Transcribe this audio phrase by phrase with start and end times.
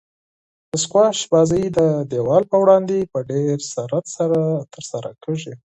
[0.69, 1.41] د سکواش لوبه
[1.77, 1.79] د
[2.11, 4.39] دیوال په وړاندې په ډېر سرعت سره
[4.73, 5.53] ترسره کیږي.